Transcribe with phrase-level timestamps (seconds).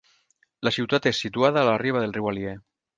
[0.69, 2.61] La ciutat és situada a la riba del riu Alier.